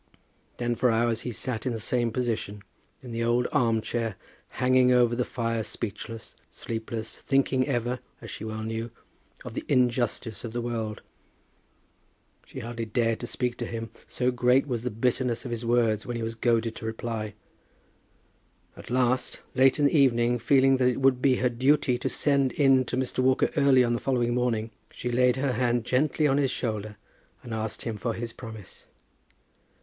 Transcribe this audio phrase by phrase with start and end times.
[0.57, 2.63] Then for hours he sat in the same position,
[3.03, 4.15] in the old arm chair,
[4.47, 8.89] hanging over the fire speechless, sleepless, thinking ever, as she well knew,
[9.45, 11.03] of the injustice of the world.
[12.47, 16.03] She hardly dared to speak to him, so great was the bitterness of his words
[16.07, 17.35] when he was goaded to reply.
[18.75, 22.53] At last, late in the evening, feeling that it would be her duty to send
[22.53, 23.19] in to Mr.
[23.19, 26.97] Walker early on the following morning, she laid her hand gently on his shoulder
[27.43, 28.87] and asked him for his promise.